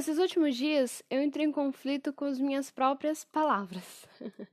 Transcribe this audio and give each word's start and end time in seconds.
Esses 0.00 0.16
últimos 0.16 0.56
dias 0.56 1.02
eu 1.10 1.22
entrei 1.22 1.44
em 1.44 1.52
conflito 1.52 2.10
com 2.10 2.24
as 2.24 2.40
minhas 2.40 2.70
próprias 2.70 3.22
palavras. 3.22 4.08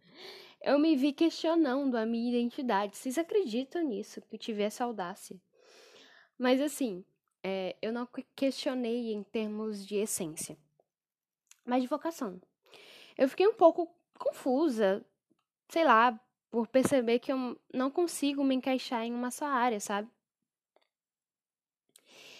eu 0.61 0.77
me 0.77 0.93
vi 0.93 1.13
questionando 1.13 1.95
a 1.95 2.05
minha 2.05 2.29
identidade. 2.29 2.97
Vocês 2.97 3.17
acreditam 3.17 3.81
nisso? 3.81 4.21
Que 4.23 4.35
eu 4.35 4.39
tive 4.39 4.61
essa 4.61 4.83
audácia. 4.83 5.39
Mas 6.37 6.59
assim, 6.59 7.01
é, 7.41 7.77
eu 7.81 7.93
não 7.93 8.05
questionei 8.35 9.13
em 9.13 9.23
termos 9.23 9.87
de 9.87 9.95
essência, 9.95 10.57
mas 11.63 11.81
de 11.81 11.87
vocação. 11.87 12.41
Eu 13.17 13.29
fiquei 13.29 13.47
um 13.47 13.55
pouco 13.55 13.89
confusa, 14.19 15.01
sei 15.69 15.85
lá, 15.85 16.19
por 16.51 16.67
perceber 16.67 17.19
que 17.19 17.31
eu 17.31 17.57
não 17.73 17.89
consigo 17.89 18.43
me 18.43 18.53
encaixar 18.53 19.05
em 19.05 19.13
uma 19.13 19.31
só 19.31 19.45
área, 19.45 19.79
sabe? 19.79 20.09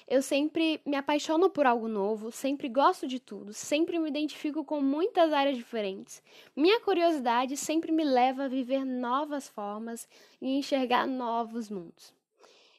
Eu 0.07 0.21
sempre 0.21 0.79
me 0.85 0.95
apaixono 0.95 1.49
por 1.49 1.65
algo 1.65 1.89
novo, 1.89 2.31
sempre 2.31 2.69
gosto 2.69 3.05
de 3.05 3.19
tudo, 3.19 3.53
sempre 3.53 3.99
me 3.99 4.07
identifico 4.07 4.63
com 4.63 4.79
muitas 4.79 5.33
áreas 5.33 5.57
diferentes. 5.57 6.23
Minha 6.55 6.79
curiosidade 6.79 7.57
sempre 7.57 7.91
me 7.91 8.05
leva 8.05 8.45
a 8.45 8.47
viver 8.47 8.85
novas 8.85 9.49
formas 9.49 10.07
e 10.41 10.57
enxergar 10.57 11.05
novos 11.05 11.69
mundos. 11.69 12.13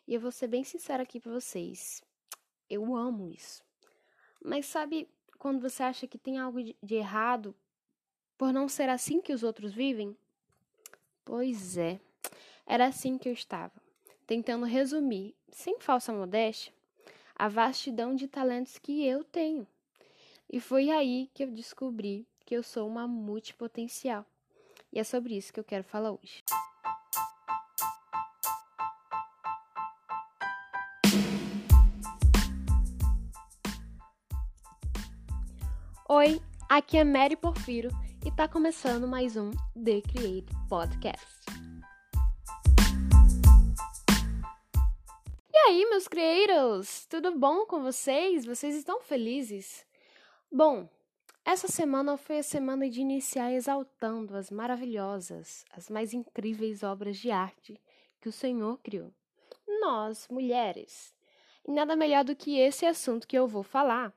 E 0.06 0.14
eu 0.14 0.20
vou 0.20 0.32
ser 0.32 0.46
bem 0.46 0.64
sincera 0.64 1.02
aqui 1.02 1.20
para 1.20 1.30
vocês. 1.30 2.02
Eu 2.70 2.96
amo 2.96 3.28
isso. 3.28 3.62
Mas 4.42 4.64
sabe 4.64 5.06
quando 5.38 5.60
você 5.60 5.82
acha 5.82 6.06
que 6.06 6.16
tem 6.16 6.38
algo 6.38 6.62
de 6.62 6.94
errado 6.94 7.54
por 8.38 8.54
não 8.54 8.68
ser 8.68 8.88
assim 8.88 9.20
que 9.20 9.34
os 9.34 9.42
outros 9.42 9.74
vivem? 9.74 10.16
Pois 11.26 11.76
é. 11.76 12.00
Era 12.66 12.86
assim 12.86 13.18
que 13.18 13.28
eu 13.28 13.34
estava, 13.34 13.82
tentando 14.26 14.64
resumir, 14.64 15.34
sem 15.50 15.78
falsa 15.78 16.10
modéstia, 16.10 16.72
a 17.38 17.48
vastidão 17.48 18.16
de 18.16 18.26
talentos 18.26 18.78
que 18.78 19.06
eu 19.06 19.22
tenho. 19.22 19.66
E 20.50 20.58
foi 20.58 20.90
aí 20.90 21.30
que 21.32 21.44
eu 21.44 21.50
descobri 21.50 22.26
que 22.44 22.54
eu 22.54 22.62
sou 22.62 22.88
uma 22.88 23.06
multipotencial. 23.06 24.26
E 24.92 24.98
é 24.98 25.04
sobre 25.04 25.36
isso 25.36 25.52
que 25.52 25.60
eu 25.60 25.64
quero 25.64 25.84
falar 25.84 26.10
hoje. 26.10 26.42
Oi, 36.08 36.40
aqui 36.68 36.96
é 36.96 37.04
Mary 37.04 37.36
Porfiro 37.36 37.90
e 38.24 38.32
tá 38.32 38.48
começando 38.48 39.06
mais 39.06 39.36
um 39.36 39.50
The 39.74 40.00
Create 40.00 40.48
Podcast. 40.68 41.37
Aí, 45.68 45.84
meus 45.84 46.08
creators? 46.08 47.04
Tudo 47.04 47.38
bom 47.38 47.66
com 47.66 47.82
vocês? 47.82 48.46
Vocês 48.46 48.74
estão 48.74 49.02
felizes? 49.02 49.84
Bom, 50.50 50.88
essa 51.44 51.68
semana 51.68 52.16
foi 52.16 52.38
a 52.38 52.42
semana 52.42 52.88
de 52.88 53.02
iniciar 53.02 53.52
exaltando 53.52 54.34
as 54.34 54.50
maravilhosas, 54.50 55.66
as 55.70 55.90
mais 55.90 56.14
incríveis 56.14 56.82
obras 56.82 57.18
de 57.18 57.30
arte 57.30 57.78
que 58.18 58.30
o 58.30 58.32
Senhor 58.32 58.78
criou. 58.78 59.12
Nós, 59.78 60.26
mulheres. 60.30 61.14
E 61.66 61.70
nada 61.70 61.94
melhor 61.94 62.24
do 62.24 62.34
que 62.34 62.58
esse 62.58 62.86
assunto 62.86 63.28
que 63.28 63.36
eu 63.36 63.46
vou 63.46 63.62
falar 63.62 64.14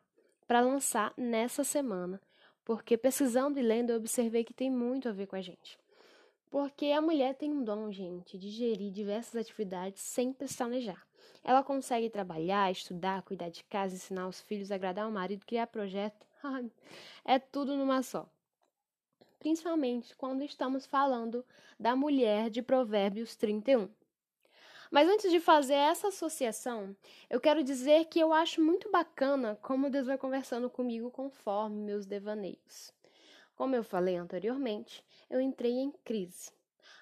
para 0.47 0.61
lançar 0.61 1.13
nessa 1.17 1.65
semana, 1.65 2.21
porque 2.63 2.95
pesquisando 2.95 3.59
e 3.59 3.61
lendo 3.61 3.89
eu 3.89 3.97
observei 3.97 4.45
que 4.45 4.53
tem 4.53 4.71
muito 4.71 5.09
a 5.09 5.11
ver 5.11 5.27
com 5.27 5.35
a 5.35 5.41
gente. 5.41 5.77
Porque 6.49 6.85
a 6.87 7.01
mulher 7.01 7.35
tem 7.35 7.51
um 7.51 7.61
dom, 7.61 7.91
gente, 7.91 8.37
de 8.37 8.49
gerir 8.49 8.89
diversas 8.89 9.35
atividades 9.35 10.01
sem 10.01 10.31
pestanejar. 10.31 11.10
Ela 11.43 11.63
consegue 11.63 12.09
trabalhar, 12.09 12.71
estudar, 12.71 13.21
cuidar 13.23 13.49
de 13.49 13.63
casa, 13.63 13.95
ensinar 13.95 14.27
os 14.27 14.41
filhos, 14.41 14.71
agradar 14.71 15.07
o 15.07 15.11
marido, 15.11 15.45
criar 15.45 15.67
projeto. 15.67 16.25
é 17.25 17.39
tudo 17.39 17.75
numa 17.75 18.03
só. 18.03 18.27
Principalmente 19.39 20.15
quando 20.15 20.43
estamos 20.43 20.85
falando 20.85 21.43
da 21.79 21.95
mulher 21.95 22.49
de 22.49 22.61
Provérbios 22.61 23.35
31. 23.35 23.89
Mas 24.91 25.07
antes 25.07 25.31
de 25.31 25.39
fazer 25.39 25.75
essa 25.75 26.09
associação, 26.09 26.95
eu 27.29 27.39
quero 27.39 27.63
dizer 27.63 28.05
que 28.05 28.19
eu 28.19 28.33
acho 28.33 28.61
muito 28.61 28.91
bacana 28.91 29.57
como 29.61 29.89
Deus 29.89 30.05
vai 30.05 30.17
conversando 30.17 30.69
comigo 30.69 31.09
conforme 31.09 31.77
meus 31.77 32.05
devaneios. 32.05 32.93
Como 33.55 33.73
eu 33.73 33.83
falei 33.83 34.17
anteriormente, 34.17 35.03
eu 35.29 35.39
entrei 35.39 35.71
em 35.71 35.91
crise. 36.03 36.51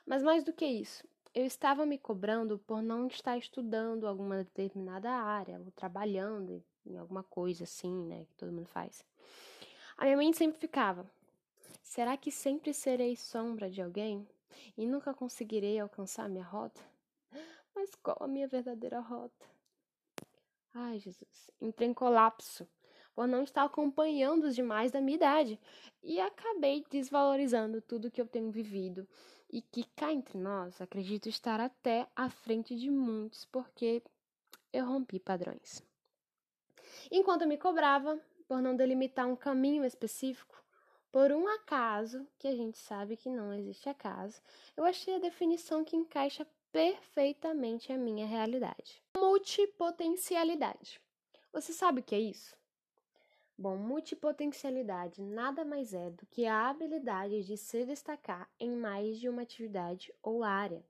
Mas 0.06 0.22
mais 0.22 0.44
do 0.44 0.54
que 0.54 0.66
isso, 0.66 1.04
eu 1.34 1.46
estava 1.46 1.86
me 1.86 1.98
cobrando 1.98 2.58
por 2.60 2.82
não 2.82 3.08
estar 3.08 3.38
estudando 3.38 4.08
alguma 4.08 4.38
determinada 4.38 5.12
área, 5.12 5.60
ou 5.60 5.72
trabalhando 5.72 6.64
em 6.86 6.98
alguma 6.98 7.24
coisa 7.24 7.64
assim, 7.64 8.06
né, 8.06 8.26
que 8.26 8.36
todo 8.36 8.52
mundo 8.52 8.68
faz. 8.68 9.06
A 9.98 10.06
minha 10.06 10.18
mente 10.18 10.38
sempre 10.38 10.60
ficava: 10.60 11.10
será 11.84 12.18
que 12.18 12.32
sempre 12.32 12.74
serei 12.74 13.16
sombra 13.16 13.70
de 13.70 13.82
alguém 13.82 14.28
e 14.78 14.88
nunca 14.88 15.14
conseguirei 15.14 15.80
alcançar 15.80 16.30
minha 16.30 16.44
rota? 16.44 16.82
Mas 17.76 17.94
qual 17.96 18.18
a 18.22 18.28
minha 18.28 18.48
verdadeira 18.48 19.00
rota? 19.00 19.46
Ai, 20.74 21.00
Jesus, 21.00 21.50
entrei 21.62 21.90
em 21.90 21.94
colapso 21.94 22.68
por 23.20 23.28
não 23.28 23.44
estar 23.44 23.66
acompanhando 23.66 24.46
os 24.46 24.56
demais 24.56 24.94
da 24.94 25.02
minha 25.02 25.18
idade 25.18 25.60
e 26.02 26.22
acabei 26.22 26.86
desvalorizando 26.90 27.82
tudo 27.82 28.10
que 28.10 28.22
eu 28.22 28.26
tenho 28.26 28.50
vivido 28.50 29.06
e 29.52 29.62
que 29.62 29.84
cá 29.94 30.14
entre 30.14 30.38
nós 30.38 30.80
acredito 30.80 31.28
estar 31.28 31.60
até 31.60 32.08
à 32.16 32.30
frente 32.30 32.78
de 32.78 32.90
muitos 32.90 33.44
porque 33.44 34.02
eu 34.72 34.86
rompi 34.86 35.20
padrões. 35.20 35.84
Enquanto 37.12 37.42
eu 37.42 37.50
me 37.50 37.58
cobrava 37.58 38.18
por 38.48 38.62
não 38.62 38.74
delimitar 38.74 39.28
um 39.28 39.36
caminho 39.36 39.84
específico, 39.84 40.56
por 41.12 41.30
um 41.34 41.46
acaso, 41.46 42.26
que 42.38 42.48
a 42.48 42.56
gente 42.56 42.78
sabe 42.78 43.18
que 43.18 43.30
não 43.30 43.54
existe 43.54 43.90
acaso, 43.90 44.42
eu 44.78 44.86
achei 44.86 45.16
a 45.16 45.20
definição 45.20 45.84
que 45.84 45.98
encaixa 45.98 46.48
perfeitamente 46.72 47.92
a 47.92 47.98
minha 47.98 48.26
realidade. 48.26 49.04
Multipotencialidade. 49.18 51.02
Você 51.52 51.74
sabe 51.74 52.00
o 52.00 52.04
que 52.04 52.16
é 52.16 52.20
isso? 52.22 52.58
Bom, 53.62 53.76
multipotencialidade 53.76 55.22
nada 55.22 55.66
mais 55.66 55.94
é 55.94 56.10
do 56.12 56.26
que 56.28 56.46
a 56.46 56.70
habilidade 56.70 57.44
de 57.44 57.58
se 57.58 57.84
destacar 57.84 58.50
em 58.58 58.72
mais 58.72 59.20
de 59.20 59.28
uma 59.28 59.42
atividade 59.42 60.14
ou 60.24 60.46
área. 60.46 60.82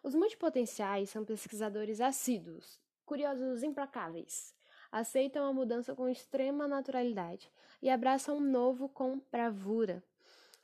Os 0.00 0.14
multipotenciais 0.14 1.10
são 1.10 1.24
pesquisadores 1.24 2.00
assíduos, 2.00 2.80
curiosos 3.04 3.64
implacáveis, 3.64 4.54
aceitam 4.92 5.44
a 5.44 5.52
mudança 5.52 5.92
com 5.92 6.08
extrema 6.08 6.68
naturalidade 6.68 7.50
e 7.82 7.90
abraçam 7.90 8.36
o 8.36 8.40
novo 8.40 8.88
com 8.88 9.20
bravura. 9.28 10.00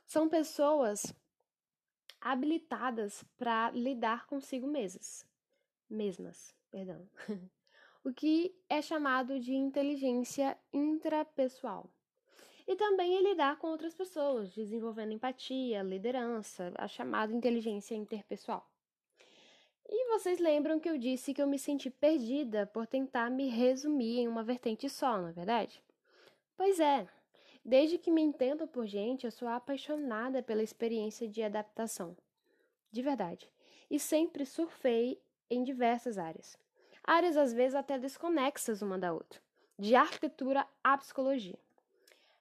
São 0.07 0.29
pessoas 0.29 1.13
habilitadas 2.21 3.25
para 3.37 3.73
lidar 3.73 4.29
consigo 4.29 4.69
mesmas. 4.69 5.27
Mesmas, 5.91 6.55
perdão. 6.71 7.05
o 8.07 8.13
que 8.13 8.55
é 8.69 8.81
chamado 8.81 9.41
de 9.41 9.53
inteligência 9.53 10.57
intrapessoal. 10.73 11.91
E 12.65 12.77
também 12.77 13.17
é 13.17 13.21
lidar 13.21 13.59
com 13.59 13.67
outras 13.67 13.97
pessoas, 13.97 14.55
desenvolvendo 14.55 15.11
empatia, 15.11 15.83
liderança, 15.83 16.73
a 16.77 16.87
chamada 16.87 17.35
inteligência 17.35 17.97
interpessoal. 17.97 18.65
E 19.85 20.09
vocês 20.13 20.39
lembram 20.39 20.79
que 20.79 20.89
eu 20.89 20.97
disse 20.97 21.35
que 21.35 21.43
eu 21.43 21.49
me 21.49 21.59
senti 21.59 21.91
perdida 21.91 22.65
por 22.65 22.87
tentar 22.87 23.29
me 23.29 23.49
resumir 23.49 24.21
em 24.21 24.29
uma 24.29 24.45
vertente 24.45 24.89
só, 24.89 25.21
não 25.21 25.27
é 25.27 25.33
verdade? 25.33 25.83
Pois 26.57 26.79
é, 26.79 27.09
desde 27.65 27.99
que 27.99 28.13
me 28.13 28.23
entendo 28.23 28.69
por 28.69 28.87
gente, 28.87 29.25
eu 29.25 29.33
sou 29.33 29.49
apaixonada 29.49 30.45
pela 30.45 30.63
experiência 30.63 31.27
de 31.27 31.43
adaptação. 31.43 32.17
De 32.93 33.03
verdade. 33.03 33.51
E 33.91 33.99
sempre 33.99 34.47
surfei 34.47 35.21
em 35.51 35.65
diversas 35.65 36.19
áreas 36.19 36.57
áreas 37.07 37.37
às 37.37 37.53
vezes 37.53 37.75
até 37.75 37.99
desconexas 37.99 38.83
uma 38.83 38.99
da 38.99 39.13
outra, 39.13 39.41
de 39.79 39.95
arquitetura 39.95 40.67
à 40.83 40.99
psicologia. 40.99 41.59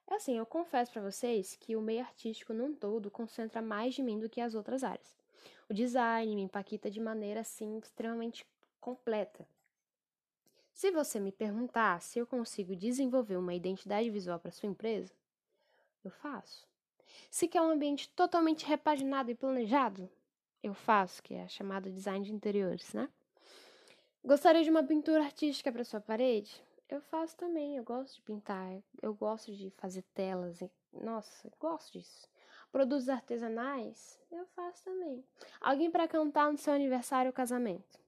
É 0.08 0.14
assim, 0.14 0.38
eu 0.38 0.46
confesso 0.46 0.92
para 0.92 1.02
vocês 1.02 1.56
que 1.56 1.76
o 1.76 1.80
meio 1.80 2.00
artístico 2.00 2.52
num 2.52 2.74
todo 2.74 3.10
concentra 3.10 3.60
mais 3.62 3.94
de 3.94 4.02
mim 4.02 4.18
do 4.18 4.28
que 4.28 4.40
as 4.40 4.54
outras 4.54 4.84
áreas. 4.84 5.16
O 5.68 5.74
design 5.74 6.34
me 6.34 6.42
empaquita 6.42 6.90
de 6.90 7.00
maneira 7.00 7.40
assim 7.40 7.78
extremamente 7.78 8.46
completa. 8.80 9.46
Se 10.72 10.90
você 10.90 11.18
me 11.18 11.32
perguntar 11.32 12.00
se 12.02 12.18
eu 12.18 12.26
consigo 12.26 12.76
desenvolver 12.76 13.36
uma 13.36 13.54
identidade 13.54 14.10
visual 14.10 14.38
para 14.38 14.52
sua 14.52 14.68
empresa, 14.68 15.12
eu 16.04 16.10
faço. 16.10 16.68
Se 17.30 17.48
quer 17.48 17.62
um 17.62 17.70
ambiente 17.70 18.08
totalmente 18.10 18.66
repaginado 18.66 19.30
e 19.30 19.34
planejado, 19.34 20.08
eu 20.62 20.74
faço, 20.74 21.22
que 21.22 21.34
é 21.34 21.44
a 21.44 21.48
chamada 21.48 21.90
design 21.90 22.24
de 22.24 22.32
interiores, 22.32 22.92
né? 22.92 23.08
Gostaria 24.26 24.64
de 24.64 24.70
uma 24.70 24.82
pintura 24.82 25.22
artística 25.22 25.70
para 25.70 25.84
sua 25.84 26.00
parede? 26.00 26.60
Eu 26.88 27.00
faço 27.00 27.36
também, 27.36 27.76
eu 27.76 27.84
gosto 27.84 28.16
de 28.16 28.22
pintar, 28.22 28.82
eu 29.00 29.14
gosto 29.14 29.54
de 29.54 29.70
fazer 29.76 30.02
telas, 30.14 30.58
nossa, 30.92 31.48
gosto 31.60 31.92
disso. 31.92 32.28
Produtos 32.72 33.08
artesanais? 33.08 34.18
Eu 34.32 34.44
faço 34.46 34.82
também. 34.82 35.24
Alguém 35.60 35.92
para 35.92 36.08
cantar 36.08 36.50
no 36.50 36.58
seu 36.58 36.74
aniversário 36.74 37.28
ou 37.28 37.32
casamento? 37.32 38.00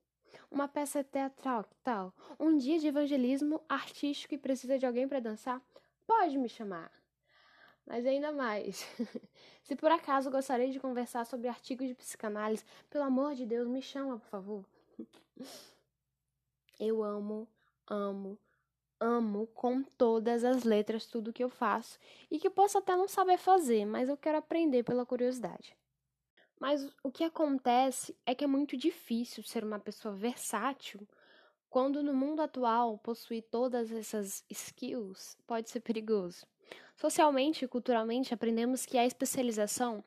Uma 0.50 0.67
peça 0.67 1.05
teatral, 1.05 1.62
que 1.62 1.76
tal? 1.85 2.12
Um 2.37 2.56
dia 2.56 2.81
de 2.81 2.88
evangelismo 2.88 3.62
artístico 3.69 4.35
e 4.35 4.38
precisa 4.38 4.76
de 4.76 4.85
alguém 4.85 5.06
para 5.06 5.20
dançar? 5.20 5.62
pode 6.05 6.37
me 6.37 6.49
chamar. 6.49 6.91
Mas 7.87 8.05
ainda 8.05 8.32
mais, 8.32 8.85
se 9.62 9.76
por 9.76 9.93
acaso 9.93 10.32
gostaria 10.32 10.73
de 10.73 10.81
conversar 10.81 11.25
sobre 11.26 11.47
artigos 11.47 11.87
de 11.87 11.94
psicanálise, 11.94 12.65
pelo 12.91 13.05
amor 13.05 13.37
de 13.37 13.47
Deus, 13.47 13.69
me 13.69 13.81
chama, 13.81 14.19
por 14.19 14.29
favor. 14.29 14.65
Eu 16.79 17.03
amo, 17.03 17.49
amo, 17.87 18.39
amo 19.01 19.47
com 19.49 19.83
todas 19.83 20.45
as 20.45 20.65
letras 20.65 21.07
tudo 21.07 21.33
que 21.33 21.43
eu 21.43 21.49
faço 21.49 21.99
e 22.31 22.39
que 22.39 22.49
posso 22.49 22.79
até 22.79 22.95
não 22.97 23.09
saber 23.09 23.39
fazer, 23.39 23.85
mas 23.85 24.09
eu 24.09 24.17
quero 24.17 24.39
aprender 24.39 24.85
pela 24.85 25.07
curiosidade. 25.07 25.77
Mas 26.61 26.89
o 27.03 27.11
que 27.11 27.25
acontece 27.25 28.17
é 28.27 28.35
que 28.35 28.45
é 28.45 28.47
muito 28.47 28.77
difícil 28.77 29.43
ser 29.43 29.65
uma 29.65 29.79
pessoa 29.79 30.15
versátil 30.15 31.07
quando 31.71 32.03
no 32.03 32.15
mundo 32.15 32.41
atual 32.41 32.99
possuir 32.99 33.43
todas 33.43 33.93
essas 33.93 34.45
skills 34.51 35.37
pode 35.47 35.71
ser 35.71 35.81
perigoso. 35.81 36.47
Socialmente 36.97 37.65
e 37.65 37.69
culturalmente 37.69 38.35
aprendemos 38.35 38.85
que 38.85 38.99
a 38.99 39.07
especialização 39.07 40.03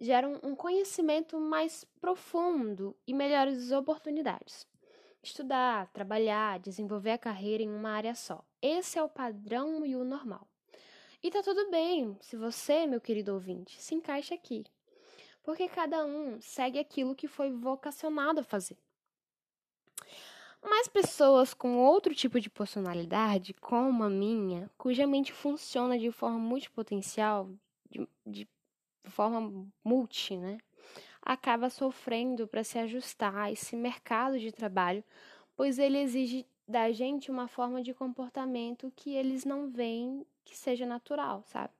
gera 0.00 0.28
um 0.28 0.56
conhecimento 0.56 1.38
mais 1.38 1.84
profundo 2.00 2.96
e 3.06 3.14
melhores 3.14 3.70
oportunidades. 3.70 4.66
Estudar, 5.24 5.88
trabalhar, 5.90 6.58
desenvolver 6.58 7.12
a 7.12 7.18
carreira 7.18 7.62
em 7.62 7.70
uma 7.70 7.92
área 7.92 8.14
só. 8.14 8.44
Esse 8.60 8.98
é 8.98 9.02
o 9.02 9.08
padrão 9.08 9.84
e 9.86 9.96
o 9.96 10.04
normal. 10.04 10.46
E 11.22 11.30
tá 11.30 11.42
tudo 11.42 11.70
bem 11.70 12.14
se 12.20 12.36
você, 12.36 12.86
meu 12.86 13.00
querido 13.00 13.32
ouvinte, 13.32 13.80
se 13.80 13.94
encaixa 13.94 14.34
aqui. 14.34 14.66
Porque 15.42 15.66
cada 15.66 16.04
um 16.04 16.38
segue 16.42 16.78
aquilo 16.78 17.14
que 17.14 17.26
foi 17.26 17.50
vocacionado 17.50 18.40
a 18.40 18.44
fazer. 18.44 18.76
Mas 20.62 20.88
pessoas 20.88 21.54
com 21.54 21.78
outro 21.78 22.14
tipo 22.14 22.38
de 22.38 22.50
personalidade, 22.50 23.54
como 23.54 24.04
a 24.04 24.10
minha, 24.10 24.70
cuja 24.76 25.06
mente 25.06 25.32
funciona 25.32 25.98
de 25.98 26.10
forma 26.10 26.38
multipotencial, 26.38 27.50
de, 27.88 28.06
de 28.26 28.48
forma 29.04 29.70
multi, 29.82 30.36
né? 30.36 30.58
Acaba 31.24 31.70
sofrendo 31.70 32.46
para 32.46 32.62
se 32.62 32.78
ajustar 32.78 33.34
a 33.34 33.50
esse 33.50 33.74
mercado 33.74 34.38
de 34.38 34.52
trabalho, 34.52 35.02
pois 35.56 35.78
ele 35.78 35.98
exige 35.98 36.46
da 36.68 36.92
gente 36.92 37.30
uma 37.30 37.48
forma 37.48 37.82
de 37.82 37.94
comportamento 37.94 38.92
que 38.94 39.14
eles 39.14 39.44
não 39.44 39.70
veem 39.70 40.26
que 40.44 40.56
seja 40.56 40.84
natural, 40.84 41.42
sabe? 41.44 41.72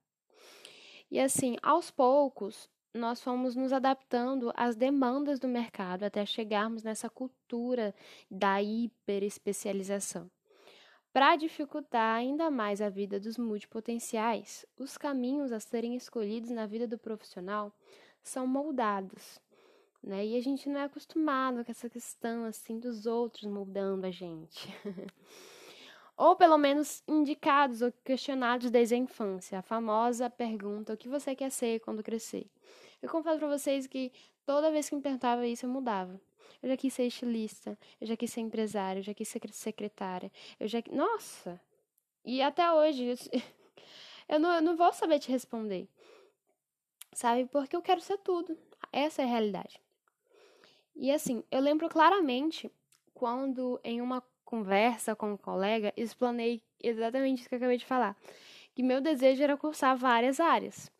E 1.11 1.20
assim, 1.20 1.56
aos 1.62 1.91
poucos, 1.91 2.69
nós 2.93 3.23
fomos 3.23 3.55
nos 3.55 3.73
adaptando 3.73 4.52
às 4.56 4.76
demandas 4.76 5.38
do 5.38 5.49
mercado 5.49 6.05
até 6.05 6.25
chegarmos 6.25 6.82
nessa 6.82 7.11
cultura 7.11 7.94
da 8.31 8.62
hiperespecialização. 8.62 10.31
Para 11.12 11.37
dificultar 11.37 12.17
ainda 12.17 12.50
mais 12.50 12.81
a 12.81 12.88
vida 12.88 13.20
dos 13.20 13.38
multipotenciais, 13.38 14.67
os 14.76 14.97
caminhos 14.99 15.52
a 15.52 15.61
serem 15.61 15.94
escolhidos 15.94 16.50
na 16.50 16.67
vida 16.67 16.88
do 16.88 16.99
profissional 16.99 17.73
são 18.25 18.47
moldados, 18.47 19.38
né? 20.03 20.26
E 20.26 20.37
a 20.37 20.41
gente 20.41 20.69
não 20.69 20.81
é 20.81 20.85
acostumado 20.85 21.65
com 21.65 21.71
essa 21.71 21.88
questão 21.88 22.44
assim 22.44 22.79
dos 22.79 23.06
outros 23.06 23.44
moldando 23.44 24.06
a 24.06 24.11
gente. 24.11 24.69
ou 26.17 26.35
pelo 26.35 26.56
menos 26.56 27.03
indicados 27.06 27.82
ou 27.82 27.93
questionados 28.05 28.71
desde 28.71 28.94
a 28.94 28.99
infância, 28.99 29.59
a 29.59 29.62
famosa 29.62 30.31
pergunta: 30.31 30.94
o 30.94 30.97
que 30.97 31.09
você 31.09 31.35
quer 31.35 31.50
ser 31.50 31.81
quando 31.81 32.03
crescer? 32.03 32.47
Eu 33.03 33.09
confesso 33.09 33.38
para 33.38 33.49
vocês 33.49 33.87
que 33.87 34.11
toda 34.47 34.71
vez 34.71 34.88
que 34.88 34.97
me 34.97 35.03
perguntava 35.03 35.47
isso 35.47 35.67
eu 35.67 35.71
mudava. 35.71 36.21
Eu 36.62 36.69
já 36.71 36.76
quis 36.76 36.94
ser 36.94 37.06
estilista, 37.06 37.79
eu 38.00 38.06
já 38.06 38.17
quis 38.17 38.32
ser 38.32 38.41
empresária, 38.41 39.00
eu 39.00 39.03
já 39.03 39.12
quis 39.12 39.29
ser 39.29 39.41
secretária, 39.53 40.32
eu 40.59 40.67
já 40.67 40.82
nossa. 40.91 41.61
E 42.25 42.41
até 42.41 42.73
hoje 42.73 43.15
eu 44.29 44.41
não, 44.41 44.55
eu 44.55 44.62
não 44.62 44.76
vou 44.76 44.93
saber 44.93 45.19
te 45.19 45.31
responder 45.31 45.88
sabe? 47.14 47.46
Porque 47.46 47.75
eu 47.75 47.82
quero 47.82 48.00
ser 48.00 48.19
tudo. 48.19 48.56
Essa 48.93 49.22
é 49.22 49.25
a 49.25 49.28
realidade. 49.28 49.81
E 50.94 51.11
assim, 51.11 51.43
eu 51.50 51.61
lembro 51.61 51.88
claramente 51.88 52.70
quando 53.12 53.81
em 53.82 54.00
uma 54.00 54.22
conversa 54.44 55.16
com 55.16 55.32
um 55.32 55.37
colega 55.37 55.93
explanei 55.96 56.62
exatamente 56.82 57.40
isso 57.40 57.49
que 57.49 57.55
eu 57.55 57.58
acabei 57.58 57.78
de 57.78 57.87
falar, 57.87 58.16
que 58.75 58.82
meu 58.82 59.00
desejo 59.00 59.43
era 59.43 59.56
cursar 59.56 59.96
várias 59.96 60.38
áreas. 60.38 60.93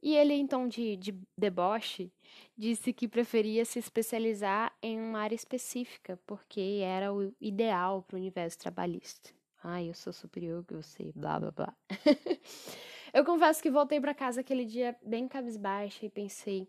E 0.00 0.14
ele, 0.14 0.34
então, 0.34 0.68
de, 0.68 0.96
de 0.96 1.14
deboche, 1.36 2.12
disse 2.56 2.92
que 2.92 3.08
preferia 3.08 3.64
se 3.64 3.80
especializar 3.80 4.72
em 4.80 4.98
uma 5.00 5.20
área 5.20 5.34
específica, 5.34 6.18
porque 6.24 6.80
era 6.82 7.12
o 7.12 7.34
ideal 7.40 8.02
para 8.02 8.14
o 8.14 8.18
universo 8.18 8.58
trabalhista. 8.58 9.30
Ai, 9.62 9.88
eu 9.88 9.94
sou 9.94 10.12
superior 10.12 10.64
que 10.64 10.74
você, 10.74 11.10
blá 11.16 11.40
blá 11.40 11.50
blá. 11.50 11.74
Eu 13.12 13.24
confesso 13.24 13.62
que 13.62 13.70
voltei 13.70 14.00
para 14.00 14.14
casa 14.14 14.40
aquele 14.40 14.64
dia 14.64 14.96
bem 15.02 15.26
cabisbaixa 15.28 16.04
e 16.04 16.10
pensei: 16.10 16.68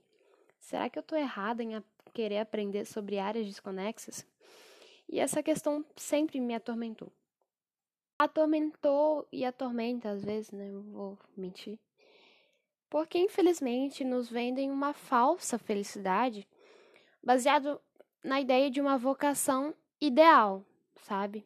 será 0.60 0.90
que 0.90 0.98
eu 0.98 1.04
tô 1.04 1.16
errada 1.16 1.64
em 1.64 1.84
querer 2.14 2.40
aprender 2.40 2.86
sobre 2.86 3.20
áreas 3.20 3.46
desconexas? 3.46 4.26
E 5.08 5.20
essa 5.20 5.42
questão 5.42 5.84
sempre 5.96 6.40
me 6.40 6.54
atormentou. 6.54 7.12
Atormentou 8.18 9.28
e 9.32 9.44
atormenta 9.44 10.10
às 10.10 10.24
vezes, 10.24 10.52
né? 10.52 10.70
Vou 10.92 11.18
mentir. 11.36 11.80
Porque 12.90 13.18
infelizmente 13.18 14.04
nos 14.04 14.30
vendem 14.30 14.72
uma 14.72 14.94
falsa 14.94 15.58
felicidade 15.58 16.48
baseado 17.24 17.80
na 18.24 18.42
ideia 18.42 18.70
de 18.70 18.82
uma 18.82 18.98
vocação 18.98 19.74
ideal, 20.02 20.66
sabe? 21.02 21.46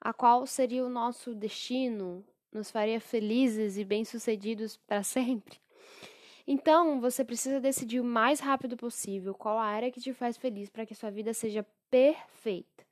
A 0.00 0.12
qual 0.12 0.46
seria 0.46 0.84
o 0.84 0.88
nosso 0.88 1.34
destino, 1.34 2.24
nos 2.52 2.70
faria 2.70 3.00
felizes 3.00 3.78
e 3.78 3.84
bem-sucedidos 3.84 4.76
para 4.76 5.02
sempre. 5.02 5.60
Então, 6.46 7.00
você 7.00 7.24
precisa 7.24 7.60
decidir 7.60 8.00
o 8.00 8.04
mais 8.04 8.40
rápido 8.40 8.76
possível 8.76 9.34
qual 9.34 9.58
a 9.58 9.64
área 9.64 9.90
que 9.90 10.00
te 10.00 10.12
faz 10.12 10.36
feliz 10.36 10.68
para 10.68 10.84
que 10.84 10.94
sua 10.94 11.10
vida 11.10 11.32
seja 11.32 11.64
perfeita. 11.90 12.84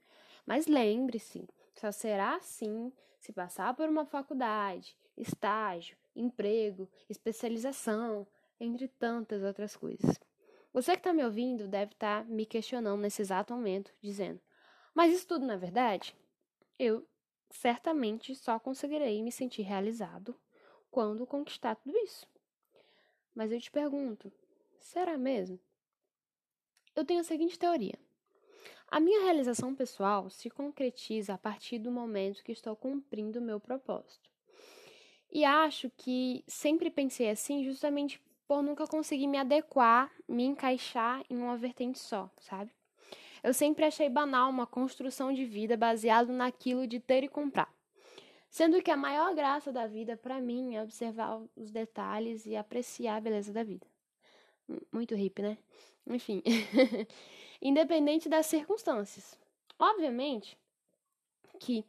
Mas 0.46 0.66
lembre-se, 0.66 1.48
só 1.74 1.90
será 1.90 2.36
assim 2.36 2.92
se 3.18 3.32
passar 3.32 3.74
por 3.74 3.88
uma 3.88 4.06
faculdade, 4.06 4.96
estágio, 5.16 5.96
emprego, 6.14 6.88
especialização, 7.08 8.26
entre 8.58 8.88
tantas 8.88 9.42
outras 9.42 9.76
coisas. 9.76 10.18
Você 10.72 10.92
que 10.92 10.98
está 10.98 11.12
me 11.12 11.24
ouvindo 11.24 11.66
deve 11.66 11.92
estar 11.92 12.24
tá 12.24 12.30
me 12.30 12.46
questionando 12.46 13.00
nesse 13.00 13.22
exato 13.22 13.52
momento, 13.52 13.92
dizendo: 14.00 14.40
Mas 14.94 15.12
isso 15.12 15.26
tudo 15.26 15.46
não 15.46 15.54
é 15.54 15.58
verdade? 15.58 16.14
Eu 16.78 17.06
certamente 17.50 18.34
só 18.34 18.58
conseguirei 18.58 19.22
me 19.22 19.32
sentir 19.32 19.62
realizado 19.62 20.34
quando 20.90 21.26
conquistar 21.26 21.74
tudo 21.76 21.96
isso. 21.98 22.26
Mas 23.34 23.52
eu 23.52 23.60
te 23.60 23.70
pergunto, 23.70 24.32
será 24.78 25.18
mesmo? 25.18 25.58
Eu 26.94 27.04
tenho 27.04 27.20
a 27.20 27.24
seguinte 27.24 27.58
teoria. 27.58 27.98
A 28.88 28.98
minha 28.98 29.22
realização 29.22 29.74
pessoal 29.74 30.28
se 30.30 30.50
concretiza 30.50 31.34
a 31.34 31.38
partir 31.38 31.78
do 31.78 31.92
momento 31.92 32.42
que 32.42 32.50
estou 32.50 32.74
cumprindo 32.74 33.38
o 33.38 33.42
meu 33.42 33.60
propósito. 33.60 34.28
E 35.30 35.44
acho 35.44 35.88
que 35.96 36.42
sempre 36.48 36.90
pensei 36.90 37.30
assim 37.30 37.62
justamente 37.62 38.20
por 38.48 38.62
nunca 38.62 38.88
conseguir 38.88 39.28
me 39.28 39.38
adequar, 39.38 40.12
me 40.28 40.42
encaixar 40.42 41.24
em 41.30 41.36
uma 41.36 41.56
vertente 41.56 42.00
só, 42.00 42.28
sabe? 42.40 42.72
Eu 43.42 43.54
sempre 43.54 43.84
achei 43.84 44.08
banal 44.08 44.50
uma 44.50 44.66
construção 44.66 45.32
de 45.32 45.44
vida 45.44 45.76
baseado 45.76 46.32
naquilo 46.32 46.86
de 46.86 47.00
ter 47.00 47.24
e 47.24 47.28
comprar. 47.28 47.72
Sendo 48.50 48.82
que 48.82 48.90
a 48.90 48.96
maior 48.96 49.34
graça 49.34 49.72
da 49.72 49.86
vida 49.86 50.16
para 50.16 50.40
mim 50.40 50.74
é 50.74 50.82
observar 50.82 51.40
os 51.56 51.70
detalhes 51.70 52.46
e 52.46 52.56
apreciar 52.56 53.16
a 53.16 53.20
beleza 53.20 53.52
da 53.52 53.62
vida. 53.62 53.86
Muito 54.92 55.14
hippie, 55.14 55.42
né? 55.42 55.58
Enfim, 56.06 56.42
independente 57.62 58.28
das 58.28 58.46
circunstâncias. 58.46 59.38
Obviamente 59.78 60.58
que 61.58 61.84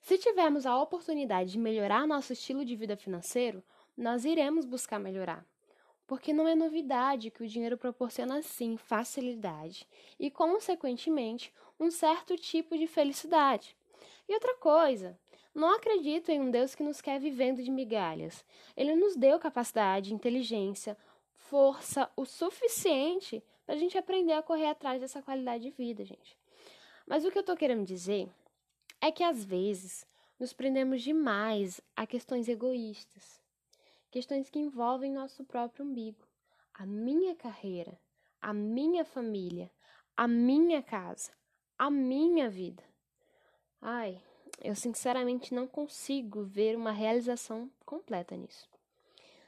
se 0.00 0.16
tivermos 0.18 0.66
a 0.66 0.80
oportunidade 0.80 1.52
de 1.52 1.58
melhorar 1.58 2.06
nosso 2.06 2.32
estilo 2.32 2.64
de 2.64 2.76
vida 2.76 2.96
financeiro, 2.96 3.62
nós 3.96 4.24
iremos 4.24 4.64
buscar 4.64 5.00
melhorar 5.00 5.44
porque 6.06 6.32
não 6.32 6.46
é 6.46 6.54
novidade 6.54 7.30
que 7.30 7.42
o 7.42 7.48
dinheiro 7.48 7.76
proporciona 7.76 8.40
sim 8.42 8.76
facilidade 8.76 9.86
e, 10.18 10.30
consequentemente, 10.30 11.52
um 11.78 11.90
certo 11.90 12.36
tipo 12.36 12.78
de 12.78 12.86
felicidade. 12.86 13.76
E 14.28 14.34
outra 14.34 14.56
coisa, 14.56 15.18
não 15.54 15.74
acredito 15.74 16.30
em 16.30 16.40
um 16.40 16.50
Deus 16.50 16.74
que 16.74 16.82
nos 16.82 17.00
quer 17.00 17.18
vivendo 17.18 17.62
de 17.62 17.70
migalhas. 17.70 18.44
Ele 18.76 18.94
nos 18.94 19.16
deu 19.16 19.38
capacidade, 19.38 20.14
inteligência, 20.14 20.96
força 21.34 22.10
o 22.16 22.24
suficiente 22.24 23.42
para 23.64 23.74
a 23.74 23.78
gente 23.78 23.98
aprender 23.98 24.32
a 24.32 24.42
correr 24.42 24.66
atrás 24.66 25.00
dessa 25.00 25.22
qualidade 25.22 25.64
de 25.64 25.70
vida, 25.70 26.04
gente. 26.04 26.38
Mas 27.06 27.24
o 27.24 27.30
que 27.30 27.38
eu 27.38 27.40
estou 27.40 27.56
querendo 27.56 27.84
dizer 27.84 28.28
é 29.00 29.10
que 29.10 29.24
às 29.24 29.44
vezes 29.44 30.06
nos 30.38 30.52
prendemos 30.52 31.02
demais 31.02 31.80
a 31.96 32.06
questões 32.06 32.48
egoístas 32.48 33.40
questões 34.10 34.48
que 34.48 34.58
envolvem 34.58 35.12
nosso 35.12 35.44
próprio 35.44 35.84
umbigo, 35.84 36.26
a 36.74 36.86
minha 36.86 37.34
carreira, 37.34 37.98
a 38.40 38.52
minha 38.52 39.04
família, 39.04 39.70
a 40.16 40.26
minha 40.28 40.82
casa, 40.82 41.32
a 41.78 41.90
minha 41.90 42.48
vida. 42.48 42.82
Ai, 43.80 44.20
eu 44.62 44.74
sinceramente 44.74 45.54
não 45.54 45.66
consigo 45.66 46.44
ver 46.44 46.76
uma 46.76 46.92
realização 46.92 47.70
completa 47.84 48.36
nisso. 48.36 48.68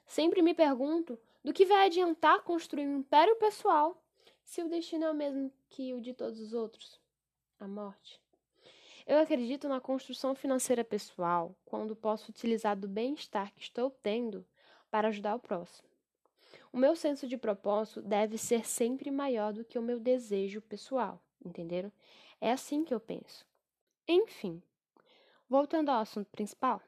Sempre 0.07 0.43
me 0.43 0.55
pergunto 0.55 1.19
do 1.45 1.53
que 1.53 1.67
vai 1.67 1.87
adiantar 1.87 2.43
construir 2.43 2.87
um 2.87 2.99
império 2.99 3.37
pessoal 3.37 4.03
se 4.45 4.63
o 4.63 4.69
destino 4.69 5.05
é 5.05 5.11
o 5.11 5.15
mesmo 5.15 5.53
que 5.69 5.93
o 5.95 6.01
de 6.01 6.15
todos 6.15 6.41
os 6.41 6.53
outros 6.53 7.01
a 7.61 7.67
morte. 7.67 8.21
Eu 9.09 9.17
acredito 9.17 9.71
na 9.71 9.81
construção 9.81 10.35
financeira 10.35 10.85
pessoal 10.85 11.57
quando 11.65 11.97
posso 11.97 12.31
utilizar 12.31 12.77
do 12.77 12.87
bem-estar 12.87 13.51
que 13.55 13.63
estou 13.63 13.91
tendo 13.91 14.45
para 14.91 15.09
ajudar 15.09 15.35
o 15.35 15.41
próximo. 15.41 15.89
O 16.71 16.77
meu 16.77 16.95
senso 16.95 17.27
de 17.27 17.39
propósito 17.39 18.03
deve 18.03 18.37
ser 18.37 18.67
sempre 18.67 19.11
maior 19.11 19.55
do 19.55 19.65
que 19.65 19.79
o 19.79 19.83
meu 19.83 19.99
desejo 19.99 20.61
pessoal, 20.61 21.23
entenderam? 21.43 21.91
É 22.39 22.53
assim 22.53 22.85
que 22.85 22.93
eu 22.93 23.01
penso. 23.01 23.47
Enfim, 24.07 24.63
voltando 25.49 25.89
ao 25.89 26.03
assunto 26.03 26.29
principal. 26.29 26.83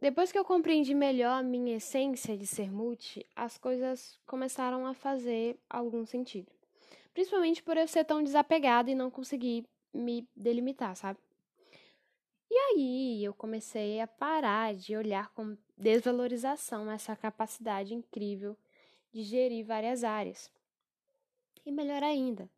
Depois 0.00 0.32
que 0.32 0.38
eu 0.38 0.44
compreendi 0.44 0.92
melhor 0.92 1.38
a 1.38 1.42
minha 1.44 1.76
essência 1.76 2.36
de 2.36 2.48
ser 2.48 2.68
multi, 2.68 3.24
as 3.36 3.56
coisas 3.56 4.18
começaram 4.26 4.88
a 4.88 4.92
fazer 4.92 5.56
algum 5.70 6.04
sentido. 6.04 6.50
Principalmente 7.14 7.62
por 7.62 7.76
eu 7.76 7.86
ser 7.86 8.04
tão 8.04 8.24
desapegada 8.24 8.90
e 8.90 8.94
não 8.96 9.08
conseguir 9.08 9.64
me 9.92 10.28
delimitar, 10.36 10.96
sabe? 10.96 11.18
E 12.50 12.54
aí 12.54 13.24
eu 13.24 13.32
comecei 13.32 14.00
a 14.00 14.06
parar 14.06 14.74
de 14.74 14.94
olhar 14.94 15.30
com 15.32 15.56
desvalorização 15.76 16.90
essa 16.90 17.16
capacidade 17.16 17.94
incrível 17.94 18.56
de 19.10 19.22
gerir 19.22 19.64
várias 19.64 20.04
áreas. 20.04 20.50
E 21.64 21.72
melhor 21.72 22.02
ainda, 22.02 22.50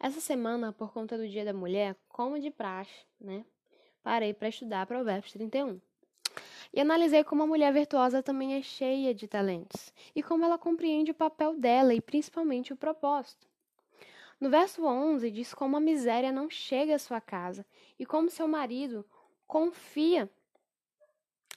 essa 0.00 0.20
semana, 0.20 0.72
por 0.72 0.92
conta 0.92 1.18
do 1.18 1.28
Dia 1.28 1.44
da 1.44 1.52
Mulher, 1.52 1.96
como 2.08 2.38
de 2.38 2.50
praxe, 2.50 3.06
né? 3.20 3.44
Parei 4.02 4.32
para 4.32 4.48
estudar 4.48 4.86
Provérbios 4.86 5.32
31. 5.32 5.80
E 6.72 6.80
analisei 6.80 7.22
como 7.22 7.42
a 7.42 7.46
mulher 7.46 7.72
virtuosa 7.72 8.22
também 8.22 8.54
é 8.54 8.62
cheia 8.62 9.14
de 9.14 9.28
talentos 9.28 9.92
e 10.14 10.22
como 10.22 10.44
ela 10.44 10.56
compreende 10.56 11.10
o 11.10 11.14
papel 11.14 11.54
dela 11.54 11.92
e 11.92 12.00
principalmente 12.00 12.72
o 12.72 12.76
propósito. 12.76 13.46
No 14.42 14.50
verso 14.50 14.84
11 14.84 15.30
diz 15.30 15.54
como 15.54 15.76
a 15.76 15.80
miséria 15.80 16.32
não 16.32 16.50
chega 16.50 16.96
à 16.96 16.98
sua 16.98 17.20
casa 17.20 17.64
e 17.96 18.04
como 18.04 18.28
seu 18.28 18.48
marido 18.48 19.06
confia 19.46 20.28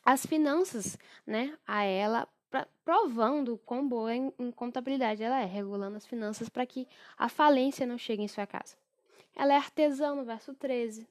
as 0.06 0.24
finanças, 0.24 0.96
né, 1.26 1.58
a 1.66 1.84
ela, 1.84 2.28
pra, 2.48 2.68
provando 2.84 3.58
quão 3.66 3.90
boa 3.90 4.14
em, 4.14 4.32
em 4.38 4.52
contabilidade 4.52 5.24
ela 5.24 5.42
é, 5.42 5.46
regulando 5.46 5.98
as 5.98 6.06
finanças 6.06 6.48
para 6.48 6.64
que 6.64 6.88
a 7.18 7.28
falência 7.28 7.88
não 7.88 7.98
chegue 7.98 8.22
em 8.22 8.28
sua 8.28 8.46
casa. 8.46 8.78
Ela 9.36 9.56
é 9.56 9.58
artesã 9.58 10.14
no 10.14 10.24
verso 10.24 10.54
13, 10.54 11.08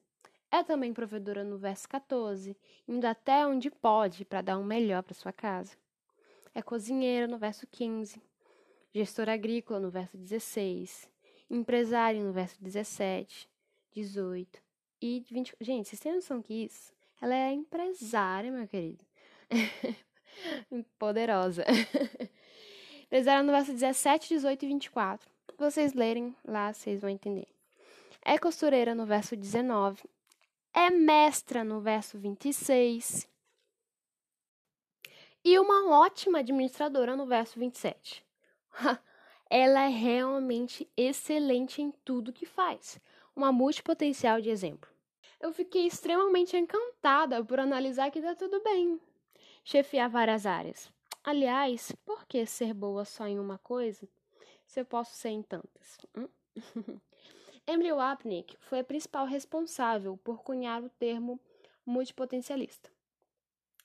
é 0.53 0.63
também 0.63 0.95
provedora 0.95 1.43
no 1.43 1.59
verso 1.59 1.89
14, 1.89 2.57
indo 2.87 3.05
até 3.05 3.45
onde 3.45 3.69
pode 3.69 4.25
para 4.25 4.43
dar 4.43 4.59
um 4.59 4.65
melhor 4.65 5.03
para 5.03 5.13
sua 5.13 5.33
casa. 5.33 5.77
É 6.55 6.63
cozinheira 6.63 7.27
no 7.27 7.37
verso 7.37 7.67
15, 7.67 8.23
gestora 8.93 9.33
agrícola 9.33 9.81
no 9.81 9.91
verso 9.91 10.17
16, 10.17 11.13
empresária 11.51 12.23
no 12.23 12.33
verso 12.33 12.57
17, 12.63 13.49
18 13.93 14.63
e 15.01 15.25
20. 15.31 15.57
Gente, 15.61 15.89
vocês 15.89 16.01
têm 16.01 16.15
noção 16.15 16.43
que 16.43 16.65
isso? 16.65 16.93
Ela 17.21 17.35
é 17.35 17.53
empresária, 17.53 18.51
meu 18.51 18.67
querido. 18.67 19.05
Poderosa. 20.99 21.65
empresária 23.05 23.43
no 23.43 23.53
verso 23.53 23.73
17, 23.73 24.29
18 24.29 24.65
e 24.65 24.69
24. 24.69 25.31
Se 25.51 25.57
vocês 25.59 25.95
lerem 25.95 26.35
lá, 26.45 26.73
vocês 26.73 27.01
vão 27.01 27.11
entender. 27.11 27.47
É 28.25 28.39
costureira 28.39 28.95
no 28.95 29.07
verso 29.07 29.37
19, 29.37 30.03
é 30.73 30.91
mestra 30.91 31.63
no 31.63 31.81
verso 31.81 32.19
26 32.19 33.29
e 35.45 35.59
uma 35.59 35.91
ótima 35.91 36.39
administradora 36.39 37.15
no 37.15 37.27
verso 37.27 37.59
27. 37.61 38.25
Ela 39.51 39.85
é 39.85 39.89
realmente 39.89 40.89
excelente 40.97 41.83
em 41.83 41.91
tudo 42.05 42.33
que 42.33 42.47
faz, 42.47 42.99
uma 43.37 43.53
multipotencial 43.53 44.41
de 44.41 44.51
exemplo. 44.51 44.91
Eu 45.41 45.53
fiquei 45.53 45.87
extremamente 45.87 46.57
encantada 46.57 47.45
por 47.45 47.61
analisar 47.61 48.11
que 48.11 48.19
está 48.19 48.35
tudo 48.35 48.63
bem. 48.63 49.01
Chefiar 49.63 50.09
várias 50.09 50.47
áreas. 50.47 50.91
Aliás, 51.23 51.93
por 52.05 52.27
que 52.27 52.45
ser 52.47 52.75
boa 52.75 53.05
só 53.05 53.27
em 53.27 53.39
uma 53.39 53.59
coisa 53.59 54.09
se 54.67 54.81
eu 54.81 54.85
posso 54.85 55.15
ser 55.15 55.31
em 55.31 55.43
tantas? 55.43 55.99
Hum? 56.17 56.29
Emily 57.67 57.93
Wapnick 57.93 58.57
foi 58.61 58.81
a 58.81 58.85
principal 58.85 59.27
responsável 59.27 60.19
por 60.19 60.43
cunhar 60.43 60.83
o 60.83 60.91
termo 60.91 61.41
multipotencialista. 61.85 62.91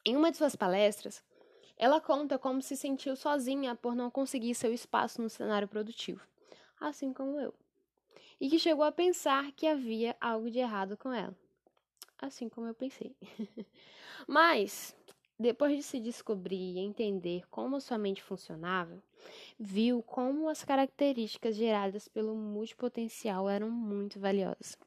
Em 0.06 0.18
uma 0.18 0.32
de 0.32 0.38
suas 0.38 0.56
palestras, 0.56 1.24
ela 1.80 2.02
conta 2.02 2.38
como 2.38 2.62
se 2.62 2.76
sentiu 2.76 3.16
sozinha 3.16 3.74
por 3.74 3.96
não 3.96 4.12
conseguir 4.12 4.54
seu 4.54 4.74
espaço 4.74 5.22
no 5.22 5.30
cenário 5.30 5.68
produtivo, 5.68 6.22
assim 6.80 7.14
como 7.14 7.40
eu, 7.40 7.54
e 8.40 8.50
que 8.50 8.60
chegou 8.60 8.84
a 8.84 8.92
pensar 8.92 9.54
que 9.54 9.66
havia 9.66 10.16
algo 10.20 10.52
de 10.52 10.60
errado 10.60 10.98
com 10.98 11.14
ela, 11.14 11.34
assim 12.18 12.50
como 12.50 12.68
eu 12.68 12.74
pensei. 12.76 13.16
Mas, 14.28 14.94
depois 15.40 15.78
de 15.78 15.82
se 15.82 16.02
descobrir 16.02 16.76
e 16.76 16.80
entender 16.80 17.48
como 17.50 17.80
sua 17.80 17.98
mente 17.98 18.22
funcionava, 18.22 19.02
viu 19.58 20.04
como 20.04 20.50
as 20.50 20.66
características 20.66 21.56
geradas 21.56 22.10
pelo 22.10 22.36
multipotencial 22.36 23.50
eram 23.50 23.72
muito 23.72 24.20
valiosas. 24.20 24.78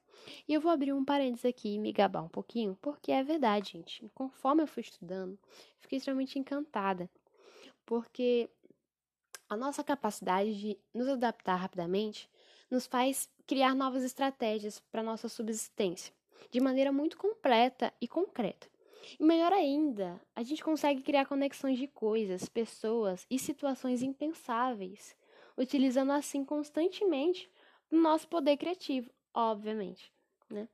E 0.48 0.54
eu 0.54 0.60
vou 0.60 0.70
abrir 0.70 0.92
um 0.92 1.04
parênteses 1.04 1.44
aqui 1.44 1.74
e 1.74 1.78
me 1.78 1.92
gabar 1.92 2.22
um 2.22 2.28
pouquinho, 2.28 2.76
porque 2.80 3.12
é 3.12 3.22
verdade, 3.22 3.72
gente. 3.72 4.08
Conforme 4.14 4.62
eu 4.62 4.66
fui 4.66 4.82
estudando, 4.82 5.38
fiquei 5.80 5.98
extremamente 5.98 6.38
encantada, 6.38 7.10
porque 7.84 8.48
a 9.48 9.56
nossa 9.56 9.84
capacidade 9.84 10.54
de 10.54 10.78
nos 10.94 11.08
adaptar 11.08 11.56
rapidamente 11.56 12.28
nos 12.70 12.86
faz 12.86 13.28
criar 13.46 13.74
novas 13.74 14.02
estratégias 14.02 14.80
para 14.90 15.02
nossa 15.02 15.28
subsistência, 15.28 16.14
de 16.50 16.58
maneira 16.60 16.90
muito 16.90 17.18
completa 17.18 17.92
e 18.00 18.08
concreta. 18.08 18.66
E 19.18 19.22
melhor 19.22 19.52
ainda, 19.52 20.20
a 20.34 20.42
gente 20.42 20.64
consegue 20.64 21.02
criar 21.02 21.26
conexões 21.26 21.78
de 21.78 21.86
coisas, 21.86 22.48
pessoas 22.48 23.26
e 23.28 23.38
situações 23.38 24.02
impensáveis, 24.02 25.14
utilizando 25.56 26.12
assim 26.12 26.44
constantemente 26.44 27.50
o 27.90 27.96
nosso 27.96 28.26
poder 28.28 28.56
criativo, 28.56 29.10
obviamente, 29.34 30.12
né? 30.50 30.68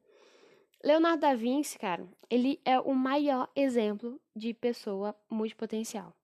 Leonardo 0.83 1.23
da 1.23 1.35
Vinci, 1.35 1.77
cara, 1.79 2.07
ele 2.31 2.61
é 2.65 2.79
o 2.79 2.95
maior 2.95 3.51
exemplo 3.57 4.21
de 4.35 4.55
pessoa 4.55 5.15
multipotencial. 5.29 6.15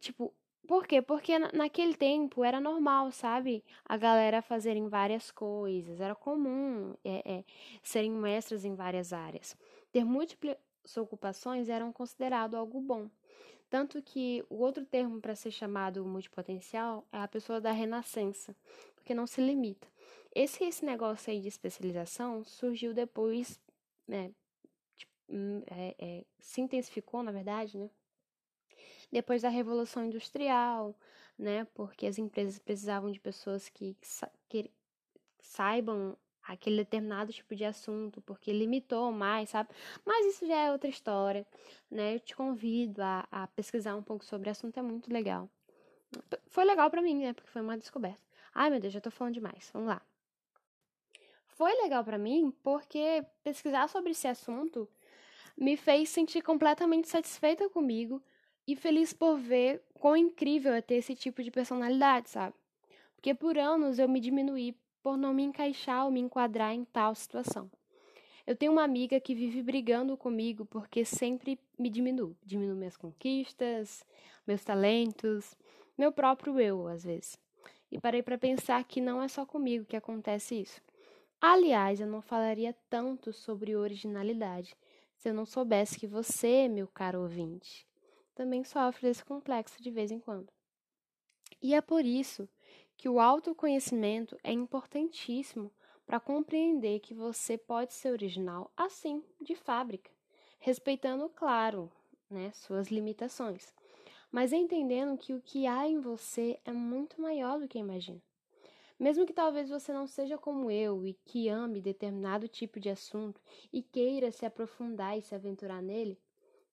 Tipo, 0.00 0.32
por 0.66 0.86
quê? 0.86 1.02
Porque 1.02 1.38
naquele 1.38 1.94
tempo 1.94 2.42
era 2.42 2.58
normal, 2.58 3.10
sabe? 3.12 3.62
A 3.84 3.98
galera 3.98 4.40
fazerem 4.40 4.88
várias 4.88 5.30
coisas, 5.30 6.00
era 6.00 6.14
comum 6.14 6.94
é, 7.04 7.22
é, 7.38 7.44
serem 7.82 8.10
mestras 8.10 8.64
em 8.64 8.74
várias 8.74 9.12
áreas. 9.12 9.54
Ter 9.92 10.04
múltiplas 10.04 10.56
ocupações 10.96 11.68
eram 11.68 11.92
considerado 11.92 12.54
algo 12.54 12.80
bom. 12.80 13.10
Tanto 13.68 14.00
que 14.00 14.42
o 14.48 14.56
outro 14.56 14.86
termo 14.86 15.20
para 15.20 15.34
ser 15.34 15.50
chamado 15.50 16.04
multipotencial 16.06 17.06
é 17.12 17.18
a 17.18 17.28
pessoa 17.28 17.60
da 17.60 17.72
renascença, 17.72 18.56
porque 18.94 19.14
não 19.14 19.26
se 19.26 19.42
limita. 19.42 19.86
Esse, 20.34 20.64
esse 20.64 20.84
negócio 20.84 21.30
aí 21.30 21.40
de 21.40 21.48
especialização 21.48 22.42
surgiu 22.44 22.92
depois, 22.92 23.60
né, 24.06 24.32
tipo, 24.96 25.12
hum, 25.28 25.62
é, 25.66 25.94
é, 25.98 26.24
se 26.40 26.60
intensificou, 26.60 27.22
na 27.22 27.30
verdade, 27.30 27.78
né, 27.78 27.88
depois 29.12 29.42
da 29.42 29.48
Revolução 29.48 30.04
Industrial, 30.04 30.94
né, 31.38 31.64
porque 31.74 32.06
as 32.06 32.18
empresas 32.18 32.58
precisavam 32.58 33.12
de 33.12 33.20
pessoas 33.20 33.68
que, 33.68 33.96
que 34.48 34.70
saibam 35.40 36.16
aquele 36.42 36.76
determinado 36.76 37.32
tipo 37.32 37.54
de 37.54 37.64
assunto, 37.64 38.20
porque 38.22 38.52
limitou 38.52 39.10
mais, 39.12 39.50
sabe? 39.50 39.70
Mas 40.04 40.26
isso 40.26 40.46
já 40.46 40.56
é 40.56 40.72
outra 40.72 40.90
história, 40.90 41.46
né? 41.90 42.16
Eu 42.16 42.20
te 42.20 42.36
convido 42.36 43.02
a, 43.02 43.26
a 43.30 43.46
pesquisar 43.46 43.96
um 43.96 44.02
pouco 44.02 44.24
sobre 44.24 44.48
o 44.48 44.52
assunto, 44.52 44.78
é 44.78 44.82
muito 44.82 45.12
legal. 45.12 45.48
Foi 46.48 46.64
legal 46.64 46.90
para 46.90 47.02
mim, 47.02 47.22
né? 47.22 47.32
Porque 47.32 47.50
foi 47.50 47.62
uma 47.62 47.78
descoberta. 47.78 48.20
Ai, 48.54 48.70
meu 48.70 48.80
Deus, 48.80 48.92
já 48.92 49.00
tô 49.00 49.10
falando 49.10 49.34
demais. 49.34 49.70
Vamos 49.72 49.88
lá. 49.88 50.02
Foi 51.54 51.72
legal 51.82 52.04
para 52.04 52.18
mim 52.18 52.52
porque 52.62 53.24
pesquisar 53.44 53.88
sobre 53.88 54.10
esse 54.10 54.26
assunto 54.26 54.88
me 55.56 55.76
fez 55.76 56.08
sentir 56.08 56.42
completamente 56.42 57.08
satisfeita 57.08 57.68
comigo 57.68 58.20
e 58.66 58.74
feliz 58.74 59.12
por 59.12 59.38
ver 59.38 59.80
quão 59.94 60.16
incrível 60.16 60.72
é 60.72 60.80
ter 60.80 60.96
esse 60.96 61.14
tipo 61.14 61.44
de 61.44 61.52
personalidade, 61.52 62.28
sabe? 62.28 62.56
Porque 63.14 63.34
por 63.34 63.56
anos 63.56 64.00
eu 64.00 64.08
me 64.08 64.18
diminuí 64.18 64.76
por 65.00 65.16
não 65.16 65.32
me 65.32 65.44
encaixar 65.44 66.04
ou 66.06 66.10
me 66.10 66.18
enquadrar 66.18 66.74
em 66.74 66.84
tal 66.84 67.14
situação. 67.14 67.70
Eu 68.44 68.56
tenho 68.56 68.72
uma 68.72 68.82
amiga 68.82 69.20
que 69.20 69.34
vive 69.34 69.62
brigando 69.62 70.16
comigo 70.16 70.64
porque 70.64 71.04
sempre 71.04 71.58
me 71.78 71.88
diminui. 71.88 72.36
Diminui 72.42 72.74
minhas 72.74 72.96
conquistas, 72.96 74.04
meus 74.44 74.64
talentos, 74.64 75.56
meu 75.96 76.10
próprio 76.10 76.58
eu, 76.58 76.88
às 76.88 77.04
vezes. 77.04 77.38
E 77.92 78.00
parei 78.00 78.22
para 78.22 78.36
pensar 78.36 78.82
que 78.84 79.00
não 79.00 79.22
é 79.22 79.28
só 79.28 79.46
comigo 79.46 79.84
que 79.84 79.96
acontece 79.96 80.60
isso. 80.60 80.82
Aliás, 81.40 82.00
eu 82.00 82.06
não 82.06 82.22
falaria 82.22 82.74
tanto 82.88 83.32
sobre 83.32 83.76
originalidade 83.76 84.76
se 85.16 85.28
eu 85.28 85.34
não 85.34 85.46
soubesse 85.46 85.98
que 85.98 86.06
você, 86.06 86.68
meu 86.68 86.86
caro 86.88 87.20
ouvinte, 87.20 87.86
também 88.34 88.64
sofre 88.64 89.08
desse 89.08 89.24
complexo 89.24 89.82
de 89.82 89.90
vez 89.90 90.10
em 90.10 90.18
quando. 90.18 90.52
E 91.62 91.74
é 91.74 91.80
por 91.80 92.04
isso 92.04 92.48
que 92.96 93.08
o 93.08 93.20
autoconhecimento 93.20 94.38
é 94.42 94.52
importantíssimo 94.52 95.72
para 96.06 96.20
compreender 96.20 97.00
que 97.00 97.14
você 97.14 97.56
pode 97.56 97.94
ser 97.94 98.10
original 98.10 98.70
assim, 98.76 99.22
de 99.40 99.54
fábrica, 99.54 100.10
respeitando, 100.58 101.28
claro, 101.28 101.90
né, 102.28 102.52
suas 102.52 102.88
limitações, 102.88 103.72
mas 104.30 104.52
entendendo 104.52 105.16
que 105.16 105.32
o 105.32 105.40
que 105.40 105.66
há 105.66 105.88
em 105.88 106.00
você 106.00 106.58
é 106.64 106.72
muito 106.72 107.20
maior 107.20 107.58
do 107.58 107.68
que 107.68 107.78
imagina. 107.78 108.22
Mesmo 108.98 109.26
que 109.26 109.32
talvez 109.32 109.68
você 109.68 109.92
não 109.92 110.06
seja 110.06 110.38
como 110.38 110.70
eu 110.70 111.04
e 111.04 111.14
que 111.24 111.48
ame 111.48 111.80
determinado 111.80 112.46
tipo 112.46 112.78
de 112.78 112.88
assunto 112.88 113.40
e 113.72 113.82
queira 113.82 114.30
se 114.30 114.46
aprofundar 114.46 115.18
e 115.18 115.22
se 115.22 115.34
aventurar 115.34 115.82
nele, 115.82 116.18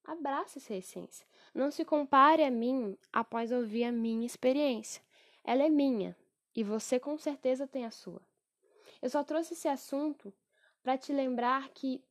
abrace 0.03 0.59
essa 0.59 0.75
essência. 0.75 1.25
Não 1.53 1.71
se 1.71 1.83
compare 1.83 2.43
a 2.43 2.51
mim 2.51 2.97
após 3.11 3.51
ouvir 3.51 3.85
a 3.85 3.91
minha 3.91 4.25
experiência. 4.25 5.01
Ela 5.43 5.63
é 5.63 5.69
minha 5.69 6.15
e 6.55 6.63
você 6.63 6.99
com 6.99 7.17
certeza 7.17 7.67
tem 7.67 7.85
a 7.85 7.91
sua. 7.91 8.21
Eu 9.01 9.09
só 9.09 9.23
trouxe 9.23 9.53
esse 9.53 9.67
assunto 9.67 10.31
para 10.83 10.97
te 10.97 11.11
lembrar 11.11 11.69
que 11.69 12.03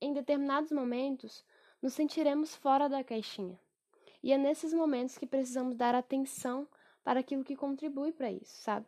em 0.00 0.12
determinados 0.12 0.70
momentos 0.70 1.44
nos 1.80 1.94
sentiremos 1.94 2.54
fora 2.54 2.88
da 2.88 3.02
caixinha. 3.02 3.58
E 4.22 4.32
é 4.32 4.38
nesses 4.38 4.72
momentos 4.72 5.16
que 5.16 5.26
precisamos 5.26 5.74
dar 5.74 5.94
atenção 5.94 6.68
para 7.02 7.20
aquilo 7.20 7.44
que 7.44 7.56
contribui 7.56 8.12
para 8.12 8.30
isso, 8.30 8.56
sabe? 8.62 8.86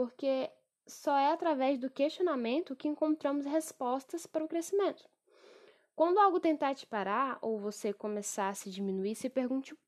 Porque 0.00 0.50
só 0.86 1.14
é 1.14 1.30
através 1.30 1.78
do 1.78 1.90
questionamento 1.90 2.74
que 2.74 2.88
encontramos 2.88 3.44
respostas 3.44 4.24
para 4.26 4.42
o 4.42 4.48
crescimento. 4.48 5.06
Quando 5.94 6.18
algo 6.18 6.40
tentar 6.40 6.74
te 6.74 6.86
parar 6.86 7.38
ou 7.42 7.58
você 7.58 7.92
começar 7.92 8.48
a 8.48 8.54
se 8.54 8.70
diminuir, 8.70 9.14
se 9.14 9.28
pergunte 9.28 9.74
o 9.74 9.78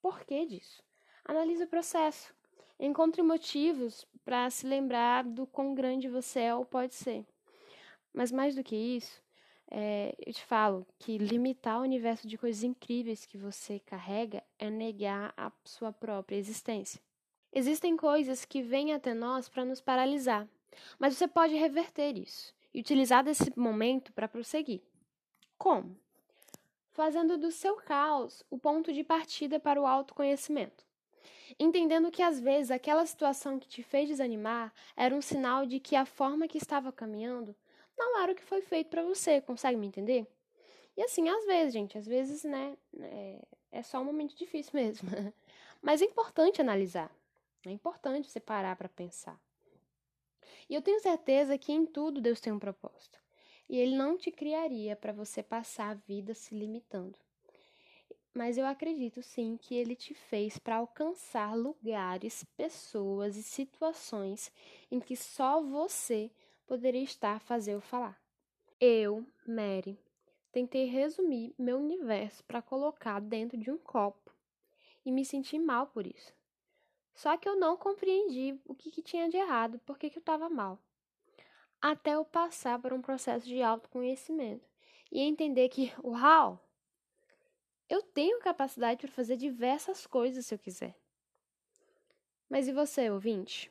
porquê 0.00 0.46
disso. 0.46 0.82
Analise 1.22 1.64
o 1.64 1.68
processo. 1.68 2.34
Encontre 2.80 3.20
motivos 3.20 4.06
para 4.24 4.48
se 4.48 4.66
lembrar 4.66 5.24
do 5.24 5.46
quão 5.46 5.74
grande 5.74 6.08
você 6.08 6.40
é 6.40 6.54
ou 6.54 6.64
pode 6.64 6.94
ser. 6.94 7.26
Mas 8.10 8.32
mais 8.32 8.54
do 8.54 8.64
que 8.64 8.74
isso, 8.74 9.22
é, 9.70 10.16
eu 10.26 10.32
te 10.32 10.46
falo 10.46 10.86
que 10.98 11.18
limitar 11.18 11.78
o 11.78 11.82
universo 11.82 12.26
de 12.26 12.38
coisas 12.38 12.62
incríveis 12.62 13.26
que 13.26 13.36
você 13.36 13.80
carrega 13.80 14.42
é 14.58 14.70
negar 14.70 15.34
a 15.36 15.52
sua 15.62 15.92
própria 15.92 16.36
existência. 16.36 17.06
Existem 17.52 17.96
coisas 17.96 18.44
que 18.44 18.62
vêm 18.62 18.92
até 18.92 19.14
nós 19.14 19.48
para 19.48 19.64
nos 19.64 19.80
paralisar, 19.80 20.46
mas 20.98 21.16
você 21.16 21.26
pode 21.26 21.54
reverter 21.54 22.16
isso 22.16 22.54
e 22.72 22.80
utilizar 22.80 23.24
desse 23.24 23.52
momento 23.58 24.12
para 24.12 24.28
prosseguir. 24.28 24.82
Como? 25.56 25.96
Fazendo 26.90 27.38
do 27.38 27.50
seu 27.50 27.76
caos 27.76 28.44
o 28.50 28.58
ponto 28.58 28.92
de 28.92 29.02
partida 29.02 29.58
para 29.58 29.80
o 29.80 29.86
autoconhecimento. 29.86 30.86
Entendendo 31.58 32.10
que 32.10 32.22
às 32.22 32.38
vezes 32.38 32.70
aquela 32.70 33.06
situação 33.06 33.58
que 33.58 33.68
te 33.68 33.82
fez 33.82 34.08
desanimar 34.08 34.72
era 34.96 35.14
um 35.14 35.22
sinal 35.22 35.64
de 35.64 35.80
que 35.80 35.96
a 35.96 36.04
forma 36.04 36.46
que 36.46 36.58
estava 36.58 36.92
caminhando 36.92 37.56
não 37.96 38.20
era 38.20 38.32
o 38.32 38.34
que 38.34 38.44
foi 38.44 38.60
feito 38.60 38.90
para 38.90 39.02
você, 39.02 39.40
consegue 39.40 39.76
me 39.76 39.86
entender? 39.86 40.26
E 40.96 41.02
assim, 41.02 41.28
às 41.28 41.44
vezes, 41.46 41.72
gente, 41.72 41.96
às 41.96 42.06
vezes, 42.06 42.44
né, 42.44 42.76
é, 43.00 43.44
é 43.72 43.82
só 43.82 44.00
um 44.00 44.04
momento 44.04 44.36
difícil 44.36 44.72
mesmo. 44.74 45.08
Mas 45.80 46.02
é 46.02 46.04
importante 46.04 46.60
analisar. 46.60 47.10
É 47.66 47.70
importante 47.70 48.30
você 48.30 48.40
parar 48.40 48.76
para 48.76 48.88
pensar. 48.88 49.40
E 50.68 50.74
eu 50.74 50.82
tenho 50.82 51.00
certeza 51.00 51.58
que 51.58 51.72
em 51.72 51.86
tudo 51.86 52.20
Deus 52.20 52.40
tem 52.40 52.52
um 52.52 52.58
propósito. 52.58 53.18
E 53.68 53.76
Ele 53.76 53.96
não 53.96 54.16
te 54.16 54.30
criaria 54.30 54.96
para 54.96 55.12
você 55.12 55.42
passar 55.42 55.90
a 55.90 55.94
vida 55.94 56.34
se 56.34 56.54
limitando. 56.54 57.18
Mas 58.32 58.56
eu 58.56 58.66
acredito 58.66 59.22
sim 59.22 59.56
que 59.56 59.74
Ele 59.74 59.96
te 59.96 60.14
fez 60.14 60.58
para 60.58 60.76
alcançar 60.76 61.56
lugares, 61.56 62.44
pessoas 62.56 63.36
e 63.36 63.42
situações 63.42 64.52
em 64.90 65.00
que 65.00 65.16
só 65.16 65.60
você 65.60 66.30
poderia 66.66 67.02
estar 67.02 67.40
fazer 67.40 67.74
ou 67.74 67.80
falar. 67.80 68.20
Eu, 68.80 69.26
Mary, 69.46 69.98
tentei 70.52 70.84
resumir 70.84 71.52
meu 71.58 71.78
universo 71.78 72.44
para 72.44 72.62
colocar 72.62 73.20
dentro 73.20 73.58
de 73.58 73.70
um 73.70 73.78
copo 73.78 74.32
e 75.04 75.10
me 75.10 75.24
senti 75.24 75.58
mal 75.58 75.88
por 75.88 76.06
isso. 76.06 76.37
Só 77.18 77.36
que 77.36 77.48
eu 77.48 77.56
não 77.56 77.76
compreendi 77.76 78.56
o 78.64 78.76
que, 78.76 78.92
que 78.92 79.02
tinha 79.02 79.28
de 79.28 79.36
errado, 79.36 79.80
por 79.80 79.98
que, 79.98 80.06
eu 80.06 80.20
estava 80.20 80.48
mal. 80.48 80.78
Até 81.82 82.12
eu 82.12 82.24
passar 82.24 82.78
por 82.78 82.92
um 82.92 83.02
processo 83.02 83.44
de 83.44 83.60
autoconhecimento 83.60 84.64
e 85.10 85.20
entender 85.22 85.68
que, 85.68 85.92
uau, 86.04 86.64
eu 87.88 88.00
tenho 88.02 88.38
capacidade 88.38 89.00
para 89.00 89.10
fazer 89.10 89.36
diversas 89.36 90.06
coisas 90.06 90.46
se 90.46 90.54
eu 90.54 90.60
quiser. 90.60 90.94
Mas 92.48 92.68
e 92.68 92.72
você, 92.72 93.10
ouvinte? 93.10 93.68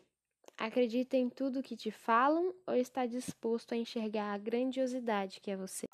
Acredita 0.57 1.15
em 1.15 1.29
tudo 1.29 1.63
que 1.63 1.77
te 1.77 1.89
falam 1.89 2.53
ou 2.67 2.75
está 2.75 3.05
disposto 3.05 3.71
a 3.71 3.77
enxergar 3.77 4.33
a 4.33 4.37
grandiosidade 4.37 5.39
que 5.39 5.51
é 5.51 5.55
você? 5.55 5.85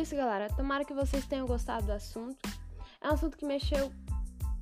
Isso, 0.00 0.16
galera. 0.16 0.48
Tomara 0.48 0.84
que 0.84 0.94
vocês 0.94 1.26
tenham 1.26 1.46
gostado 1.46 1.86
do 1.86 1.92
assunto. 1.92 2.48
É 3.00 3.08
um 3.08 3.12
assunto 3.12 3.36
que 3.36 3.44
mexeu 3.44 3.92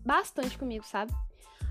bastante 0.05 0.59
comigo, 0.59 0.85
sabe? 0.85 1.13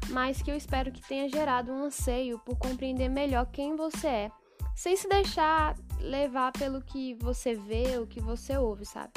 Mas 0.09 0.41
que 0.41 0.49
eu 0.49 0.55
espero 0.55 0.91
que 0.91 1.01
tenha 1.01 1.27
gerado 1.27 1.71
um 1.71 1.85
anseio 1.85 2.39
por 2.39 2.57
compreender 2.57 3.09
melhor 3.09 3.45
quem 3.47 3.75
você 3.75 4.07
é, 4.07 4.31
sem 4.75 4.95
se 4.95 5.07
deixar 5.09 5.75
levar 5.99 6.51
pelo 6.53 6.81
que 6.81 7.15
você 7.15 7.55
vê 7.55 7.97
ou 7.97 8.07
que 8.07 8.19
você 8.19 8.57
ouve, 8.57 8.85
sabe? 8.85 9.11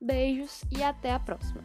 Beijos 0.00 0.62
e 0.70 0.82
até 0.82 1.12
a 1.12 1.20
próxima. 1.20 1.62